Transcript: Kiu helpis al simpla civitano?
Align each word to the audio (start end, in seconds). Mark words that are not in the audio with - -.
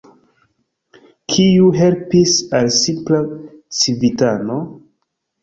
Kiu 1.33 1.67
helpis 1.81 2.33
al 2.61 2.73
simpla 2.79 3.21
civitano? 3.83 4.59